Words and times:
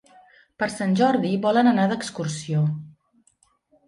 Per 0.61 0.67
Sant 0.75 0.95
Jordi 1.01 1.33
volen 1.43 1.69
anar 1.71 1.83
d'excursió. 1.91 2.63